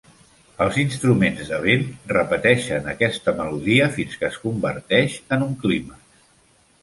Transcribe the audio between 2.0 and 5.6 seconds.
repeteixen aquesta melodia fins que es converteix en un